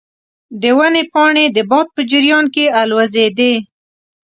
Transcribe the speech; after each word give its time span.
د 0.61 0.63
ونې 0.77 1.03
پاڼې 1.13 1.45
د 1.55 1.57
باد 1.69 1.87
په 1.95 2.01
جریان 2.11 2.45
کې 2.55 2.65
الوزیدې. 2.81 3.53